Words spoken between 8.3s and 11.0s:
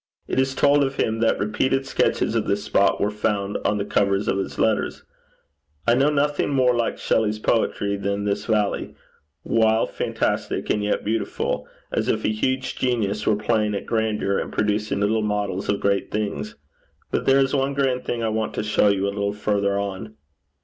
valley wildly fantastic and